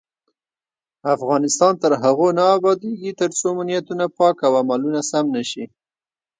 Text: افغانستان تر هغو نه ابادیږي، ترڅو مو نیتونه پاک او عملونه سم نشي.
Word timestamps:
افغانستان 1.15 1.73
تر 1.83 1.91
هغو 2.03 2.27
نه 2.37 2.43
ابادیږي، 2.57 3.11
ترڅو 3.19 3.47
مو 3.55 3.63
نیتونه 3.69 4.05
پاک 4.17 4.37
او 4.47 4.53
عملونه 4.61 4.99
سم 5.09 5.25
نشي. 5.35 5.65